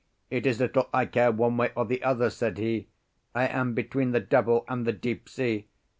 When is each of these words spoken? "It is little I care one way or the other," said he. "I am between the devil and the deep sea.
"It 0.31 0.47
is 0.47 0.59
little 0.59 0.89
I 0.91 1.05
care 1.05 1.31
one 1.31 1.57
way 1.57 1.69
or 1.75 1.85
the 1.85 2.01
other," 2.01 2.31
said 2.31 2.57
he. 2.57 2.87
"I 3.35 3.45
am 3.45 3.75
between 3.75 4.13
the 4.13 4.19
devil 4.19 4.65
and 4.67 4.83
the 4.87 4.93
deep 4.93 5.29
sea. 5.29 5.67